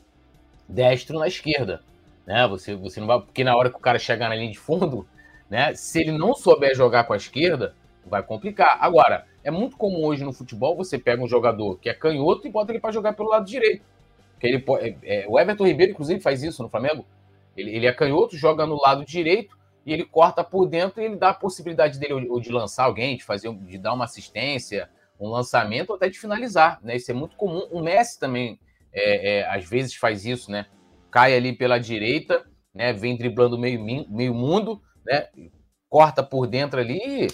[0.69, 1.83] destro na esquerda,
[2.27, 2.47] né?
[2.49, 5.07] Você, você não vai, porque na hora que o cara chegar na linha de fundo,
[5.49, 5.75] né?
[5.75, 8.79] Se ele não souber jogar com a esquerda, vai complicar.
[8.81, 12.51] Agora, é muito comum hoje no futebol você pega um jogador que é canhoto e
[12.51, 13.85] bota ele para jogar pelo lado direito.
[14.43, 17.05] Ele pode, é, é, o Everton Ribeiro, inclusive, faz isso no Flamengo.
[17.57, 21.17] Ele, ele é canhoto, joga no lado direito e ele corta por dentro e ele
[21.17, 25.29] dá a possibilidade dele ou de lançar alguém, de fazer, de dar uma assistência, um
[25.29, 26.97] lançamento ou até de finalizar, né?
[26.97, 27.67] Isso é muito comum.
[27.71, 28.59] O Messi também
[28.93, 30.67] é, é, às vezes faz isso, né?
[31.11, 32.93] Cai ali pela direita, né?
[32.93, 35.29] Vem driblando meio, meio mundo, né?
[35.89, 37.29] Corta por dentro ali e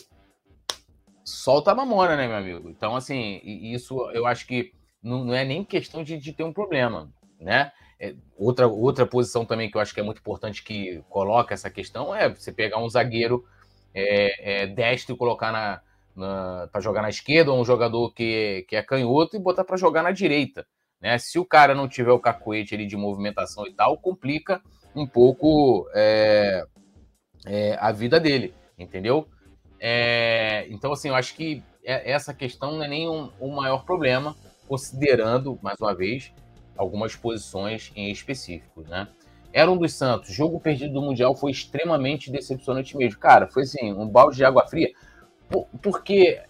[1.24, 2.70] solta a mamona, né, meu amigo?
[2.70, 4.72] Então, assim, isso eu acho que
[5.06, 7.08] não, não é nem questão de, de, ter um problema,
[7.40, 7.70] né?
[7.98, 11.70] É, outra, outra posição também que eu acho que é muito importante que coloca essa
[11.70, 13.46] questão é você pegar um zagueiro
[13.94, 15.80] é, é, destro e colocar na,
[16.14, 19.76] na para jogar na esquerda, ou um jogador que, que é canhoto e botar para
[19.76, 20.66] jogar na direita.
[21.00, 21.16] Né?
[21.18, 24.60] Se o cara não tiver o cacoete ali de movimentação e tal, complica
[24.94, 26.66] um pouco é,
[27.46, 29.28] é, a vida dele, entendeu?
[29.78, 34.34] É, então, assim, eu acho que é, essa questão não é nem um, maior problema,
[34.68, 36.32] considerando, mais uma vez,
[36.76, 39.08] algumas posições em específico, né?
[39.52, 43.18] Era um dos Santos, jogo perdido do Mundial foi extremamente decepcionante mesmo.
[43.18, 44.90] Cara, foi assim, um balde de água fria,
[45.80, 46.42] porque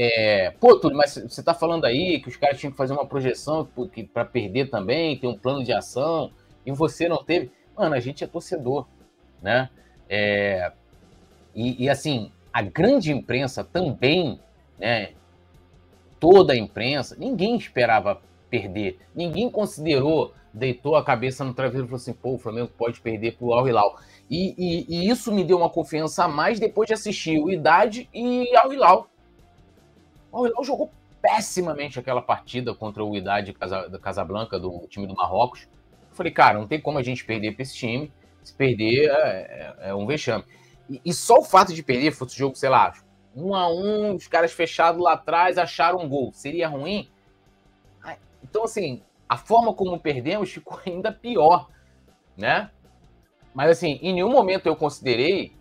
[0.00, 3.04] é, pô, Túlio, mas você tá falando aí que os caras tinham que fazer uma
[3.04, 3.68] projeção
[4.12, 6.30] para perder também, ter um plano de ação,
[6.64, 7.50] e você não teve.
[7.76, 8.86] Mano, a gente é torcedor,
[9.42, 9.68] né?
[10.08, 10.72] É,
[11.52, 14.40] e, e, assim, a grande imprensa também,
[14.78, 15.10] né?
[16.20, 22.00] Toda a imprensa, ninguém esperava perder, ninguém considerou, deitou a cabeça no travesseiro e falou
[22.00, 23.98] assim: pô, o Flamengo pode perder pro Al Hilal.
[24.30, 28.08] E, e, e, isso me deu uma confiança a mais depois de assistir o Idade
[28.12, 29.08] e Al Hilal
[30.32, 33.54] o Hilal jogou pessimamente aquela partida contra o Idade
[33.90, 35.62] da Casablanca, do time do Marrocos.
[36.10, 38.12] Eu falei, cara, não tem como a gente perder para esse time.
[38.42, 40.44] Se perder, é, é, é um vexame.
[40.88, 42.94] E, e, só o fato de perder, fosse o jogo, sei lá,
[43.34, 46.32] um a um, os caras fechados lá atrás acharam um gol.
[46.32, 47.08] Seria ruim?
[48.42, 51.68] Então, assim, a forma como perdemos ficou ainda pior,
[52.36, 52.70] né?
[53.54, 55.52] Mas, assim, em nenhum momento eu considerei,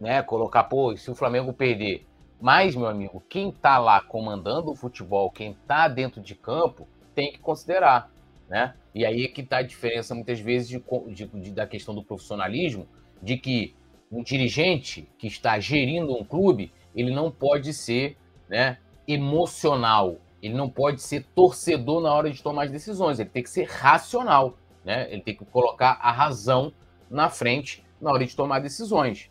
[0.00, 2.06] né, colocar, pô, se o Flamengo perder,
[2.40, 7.32] mas, meu amigo, quem está lá comandando o futebol, quem está dentro de campo, tem
[7.32, 8.10] que considerar,
[8.48, 8.74] né?
[8.94, 12.02] E aí é que está a diferença, muitas vezes, de, de, de, da questão do
[12.02, 12.86] profissionalismo,
[13.20, 13.74] de que
[14.10, 18.16] um dirigente que está gerindo um clube, ele não pode ser
[18.48, 23.42] né, emocional, ele não pode ser torcedor na hora de tomar as decisões, ele tem
[23.42, 25.12] que ser racional, né?
[25.12, 26.72] Ele tem que colocar a razão
[27.10, 29.30] na frente na hora de tomar decisões,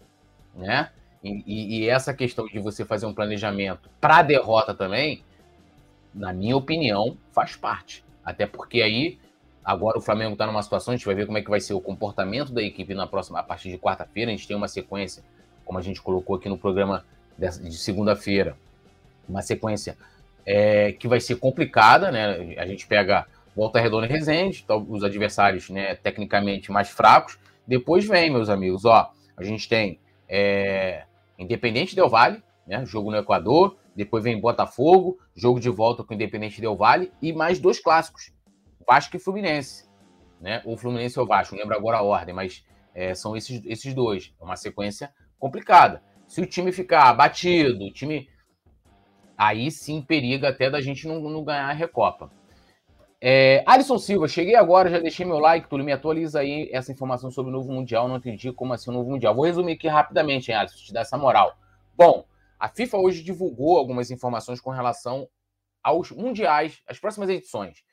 [0.54, 0.92] né?
[1.24, 5.24] E, e, essa questão de você fazer um planejamento para derrota também,
[6.14, 8.06] na minha opinião, faz parte.
[8.24, 9.20] Até porque aí,
[9.68, 11.74] agora o Flamengo está numa situação, a gente vai ver como é que vai ser
[11.74, 14.32] o comportamento da equipe na próxima, a partir de quarta-feira.
[14.32, 15.22] A gente tem uma sequência,
[15.66, 17.04] como a gente colocou aqui no programa
[17.38, 18.56] de segunda-feira,
[19.28, 19.98] uma sequência
[20.46, 22.56] é, que vai ser complicada, né?
[22.58, 27.38] A gente pega Volta Redonda e Resende, então, os adversários né, tecnicamente mais fracos.
[27.68, 30.00] Depois vem, meus amigos, ó, a gente tem
[30.30, 31.04] é,
[31.38, 32.86] Independente Del Vale, né?
[32.86, 33.76] Jogo no Equador.
[33.94, 38.32] Depois vem Botafogo, jogo de volta com Independente Del Vale e mais dois clássicos,
[38.88, 39.90] Vasco e Fluminense,
[40.40, 40.62] né?
[40.66, 42.64] Ou Fluminense ou Vasco, não lembro agora a ordem, mas
[42.96, 44.34] é, são esses, esses dois.
[44.40, 46.02] É uma sequência complicada.
[46.28, 48.30] Se o time ficar batido, o time
[49.38, 52.32] aí sim periga até da gente não, não ganhar a Recopa.
[53.20, 57.32] É, Alisson Silva, cheguei agora, já deixei meu like, Túlio, me atualiza aí essa informação
[57.32, 59.36] sobre o novo Mundial, não entendi como assim o novo Mundial.
[59.36, 61.58] Vou resumir aqui rapidamente, hein, Alisson, te dar essa moral.
[61.96, 62.26] Bom,
[62.60, 65.28] a FIFA hoje divulgou algumas informações com relação
[65.84, 67.84] aos mundiais, as próximas edições.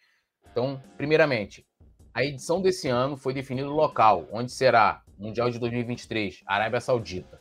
[0.51, 1.67] Então, primeiramente,
[2.13, 7.41] a edição desse ano foi definido o local, onde será Mundial de 2023, Arábia Saudita.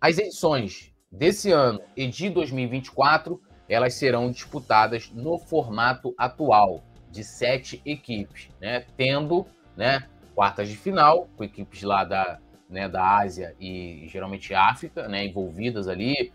[0.00, 7.80] As edições desse ano e de 2024, elas serão disputadas no formato atual, de sete
[7.86, 8.84] equipes, né?
[8.96, 9.46] Tendo,
[9.76, 15.24] né, quartas de final, com equipes lá da, né, da Ásia e geralmente África, né,
[15.24, 16.32] envolvidas ali,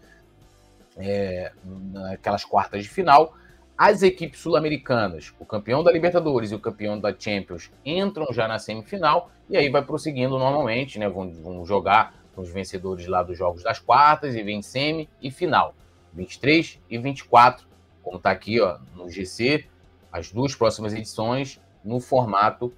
[0.98, 3.36] é, naquelas quartas de final.
[3.80, 8.60] As equipes sul-americanas, o campeão da Libertadores e o campeão da Champions, entram já na
[8.60, 11.08] semifinal e aí vai prosseguindo normalmente, né?
[11.08, 15.32] Vão, vão jogar com os vencedores lá dos jogos das quartas e vem semi e
[15.32, 15.74] final.
[16.12, 17.66] 23 e 24,
[18.04, 19.66] como está aqui ó, no GC,
[20.12, 22.74] as duas próximas edições no formato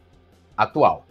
[0.55, 1.07] atual.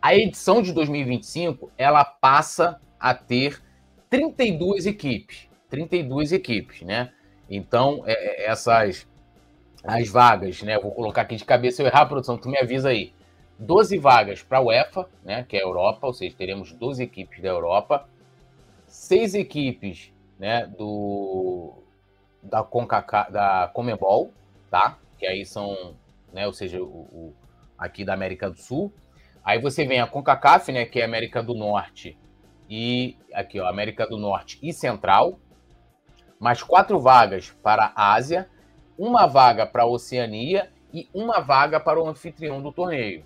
[0.00, 3.62] A edição de 2025 ela passa a ter
[4.08, 7.12] 32 equipes, 32 equipes, né?
[7.50, 9.07] Então é, é, essas
[9.84, 10.78] as vagas, né?
[10.78, 13.12] Vou colocar aqui de cabeça, se eu errar produção, tu me avisa aí.
[13.58, 17.42] 12 vagas para a UEFA, né, que é a Europa, ou seja, teremos 12 equipes
[17.42, 18.08] da Europa,
[18.86, 21.72] seis equipes, né, do
[22.40, 24.32] da CONCACA, da Comebol,
[24.70, 24.96] tá?
[25.18, 25.96] Que aí são,
[26.32, 27.34] né, ou seja, o, o,
[27.76, 28.92] aqui da América do Sul.
[29.44, 32.16] Aí você vem a CONCACAF, né, que é América do Norte
[32.70, 35.38] e aqui, ó, América do Norte e Central.
[36.38, 38.48] Mais quatro vagas para a Ásia
[38.98, 43.24] uma vaga para a Oceania e uma vaga para o anfitrião do torneio.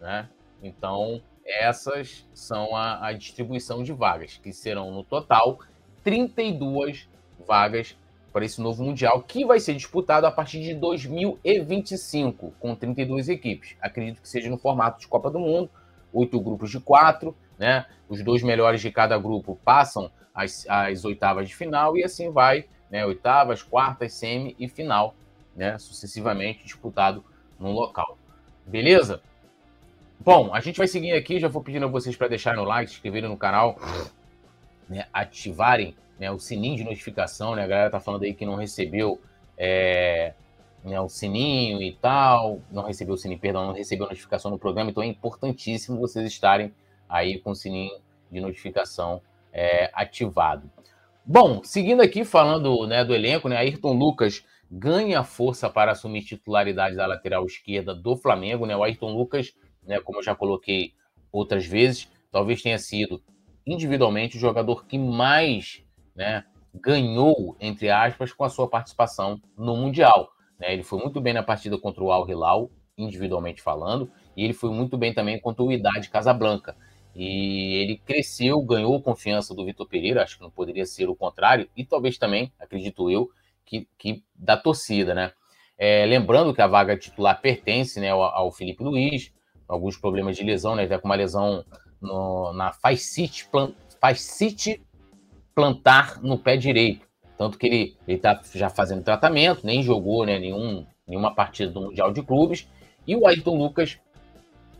[0.00, 0.28] Né?
[0.62, 5.58] Então, essas são a, a distribuição de vagas, que serão no total
[6.02, 7.08] 32
[7.46, 7.96] vagas
[8.32, 13.76] para esse novo Mundial, que vai ser disputado a partir de 2025, com 32 equipes.
[13.80, 15.70] Acredito que seja no formato de Copa do Mundo,
[16.12, 17.84] oito grupos de quatro, né?
[18.08, 22.64] Os dois melhores de cada grupo passam as, as oitavas de final e assim vai
[22.92, 25.14] né, oitavas, quartas, semi e final,
[25.56, 27.24] né, sucessivamente disputado
[27.58, 28.18] no local.
[28.66, 29.22] Beleza?
[30.20, 32.90] Bom, a gente vai seguir aqui, já vou pedindo a vocês para deixarem o like,
[32.90, 33.78] se inscreverem no canal,
[34.86, 38.56] né, ativarem né, o sininho de notificação, né, a galera tá falando aí que não
[38.56, 39.18] recebeu
[39.56, 40.34] é,
[40.84, 44.90] né, o sininho e tal, não recebeu o sininho, perdão, não recebeu notificação no programa,
[44.90, 46.74] então é importantíssimo vocês estarem
[47.08, 47.98] aí com o sininho
[48.30, 50.70] de notificação é, ativado.
[51.24, 56.96] Bom, seguindo aqui falando né, do elenco, né, Ayrton Lucas ganha força para assumir titularidade
[56.96, 58.66] da lateral esquerda do Flamengo.
[58.66, 58.76] Né?
[58.76, 59.54] O Ayrton Lucas,
[59.86, 60.94] né, como eu já coloquei
[61.30, 63.22] outras vezes, talvez tenha sido
[63.64, 65.84] individualmente o jogador que mais
[66.16, 70.32] né, ganhou, entre aspas, com a sua participação no Mundial.
[70.58, 70.72] Né?
[70.72, 74.70] Ele foi muito bem na partida contra o Al Hilal, individualmente falando, e ele foi
[74.70, 76.76] muito bem também contra o Idade Casablanca.
[77.14, 81.68] E ele cresceu, ganhou confiança do Vitor Pereira, acho que não poderia ser o contrário,
[81.76, 83.30] e talvez também, acredito eu,
[83.66, 85.32] que, que da torcida, né?
[85.78, 89.32] É, lembrando que a vaga titular pertence né, ao, ao Felipe Luiz,
[89.66, 90.82] alguns problemas de lesão, né?
[90.82, 91.64] Ele tá com uma lesão
[92.00, 94.82] no, na fascite, plant, fascite
[95.54, 97.06] plantar no pé direito.
[97.36, 102.12] Tanto que ele está já fazendo tratamento, nem jogou né, nenhum, nenhuma partida do Mundial
[102.12, 102.68] de Clubes.
[103.06, 103.98] E o Ayrton Lucas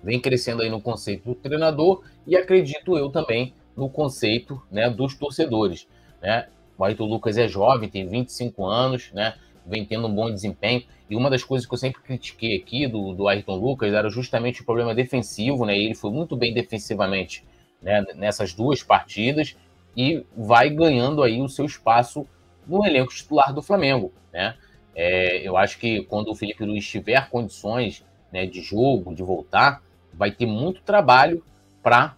[0.02, 5.14] vem crescendo aí no conceito do treinador e acredito eu também no conceito né, dos
[5.14, 5.86] torcedores.
[6.20, 6.46] Né?
[6.76, 9.34] O Ayrton Lucas é jovem, tem 25 anos, né?
[9.66, 10.82] vem tendo um bom desempenho.
[11.08, 14.62] E uma das coisas que eu sempre critiquei aqui do, do Ayrton Lucas era justamente
[14.62, 15.76] o problema defensivo, né?
[15.78, 17.44] Ele foi muito bem defensivamente
[17.80, 19.56] né, nessas duas partidas
[19.96, 22.26] e vai ganhando aí o seu espaço
[22.66, 24.56] no elenco titular do Flamengo, né?
[24.94, 29.82] É, eu acho que quando o Felipe Luiz tiver condições né, de jogo, de voltar,
[30.12, 31.44] vai ter muito trabalho
[31.82, 32.14] para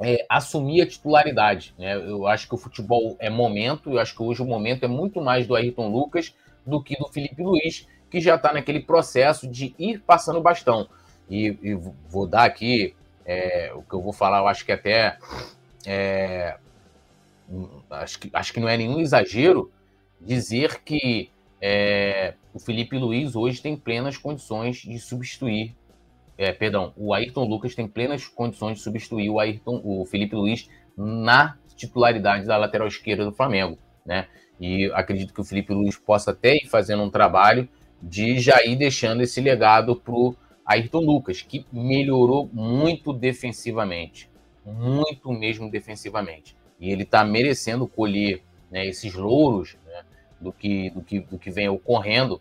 [0.00, 1.74] é, assumir a titularidade.
[1.78, 1.96] Né?
[1.96, 5.20] Eu acho que o futebol é momento, eu acho que hoje o momento é muito
[5.20, 6.34] mais do Ayrton Lucas
[6.66, 10.88] do que do Felipe Luiz, que já está naquele processo de ir passando o bastão.
[11.28, 11.74] E, e
[12.08, 15.18] vou dar aqui é, o que eu vou falar, eu acho que até.
[15.86, 16.56] É,
[17.90, 19.70] acho, que, acho que não é nenhum exagero
[20.20, 21.30] dizer que
[21.60, 25.74] é, o Felipe Luiz hoje tem plenas condições de substituir
[26.36, 30.68] é, perdão, o Ayrton Lucas tem plenas condições de substituir o Ayrton, o Felipe Luiz
[30.96, 34.26] na titularidade da lateral esquerda do Flamengo, né?
[34.60, 37.68] E acredito que o Felipe Luiz possa até ir fazendo um trabalho
[38.02, 44.30] de já ir deixando esse legado para o Ayrton Lucas, que melhorou muito defensivamente,
[44.64, 46.56] muito mesmo defensivamente.
[46.80, 50.02] E ele está merecendo colher né, esses louros né,
[50.40, 52.40] do, que, do, que, do que vem ocorrendo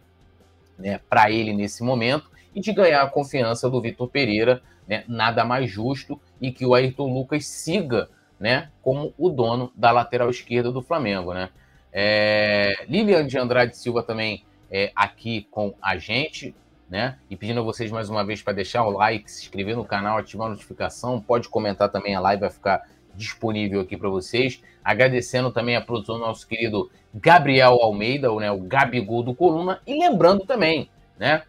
[0.78, 5.43] né, para ele nesse momento e de ganhar a confiança do Vitor Pereira, né, nada
[5.43, 10.72] mais justo e que o Ayrton Lucas siga né, como o dono da lateral esquerda
[10.72, 11.34] do Flamengo.
[11.34, 11.49] Né?
[11.91, 16.56] É, Lilian de Andrade Silva também é, aqui com a gente,
[16.89, 17.18] né?
[17.30, 20.18] E pedindo a vocês mais uma vez para deixar o like, se inscrever no canal,
[20.18, 22.84] ativar a notificação, pode comentar também, a live vai ficar
[23.16, 24.62] disponível aqui para vocês.
[24.84, 29.80] Agradecendo também a produção do nosso querido Gabriel Almeida, né, o Gabigol do Coluna.
[29.86, 31.43] E lembrando também, né?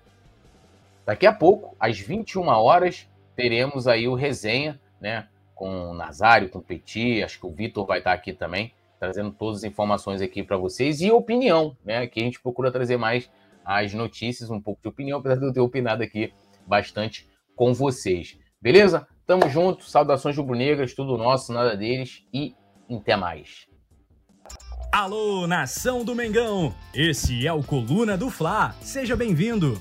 [1.07, 5.29] Daqui a pouco, às 21 horas, teremos aí o resenha, né?
[5.55, 9.31] Com o Nazário, com o Petit, acho que o Vitor vai estar aqui também, trazendo
[9.31, 12.07] todas as informações aqui para vocês e opinião, né?
[12.07, 13.31] Que a gente procura trazer mais
[13.65, 16.33] as notícias, um pouco de opinião, apesar de eu ter opinado aqui
[16.67, 18.39] bastante com vocês.
[18.61, 19.07] Beleza?
[19.27, 22.55] Tamo junto, saudações rubro-negras, tudo nosso, nada deles e
[22.91, 23.67] até mais.
[24.93, 26.75] Alô, nação do Mengão!
[26.95, 28.75] Esse é o Coluna do Fla.
[28.81, 29.81] Seja bem-vindo.